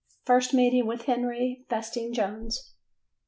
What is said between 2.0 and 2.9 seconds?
Jones.